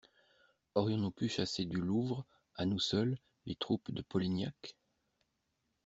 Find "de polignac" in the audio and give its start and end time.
3.91-4.75